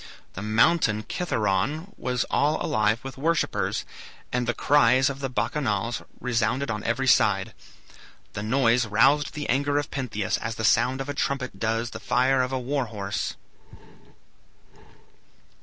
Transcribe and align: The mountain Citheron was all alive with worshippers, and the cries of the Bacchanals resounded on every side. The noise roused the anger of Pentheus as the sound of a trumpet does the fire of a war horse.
The 0.33 0.41
mountain 0.41 1.03
Citheron 1.07 1.93
was 1.95 2.23
all 2.31 2.59
alive 2.59 2.99
with 3.03 3.19
worshippers, 3.19 3.85
and 4.33 4.47
the 4.47 4.53
cries 4.55 5.11
of 5.11 5.19
the 5.19 5.29
Bacchanals 5.29 6.01
resounded 6.19 6.71
on 6.71 6.83
every 6.83 7.05
side. 7.05 7.53
The 8.33 8.41
noise 8.41 8.87
roused 8.87 9.35
the 9.35 9.47
anger 9.47 9.77
of 9.77 9.91
Pentheus 9.91 10.39
as 10.39 10.55
the 10.55 10.65
sound 10.65 11.01
of 11.01 11.07
a 11.09 11.13
trumpet 11.13 11.59
does 11.59 11.91
the 11.91 11.99
fire 11.99 12.41
of 12.41 12.51
a 12.51 12.57
war 12.57 12.85
horse. 12.85 13.35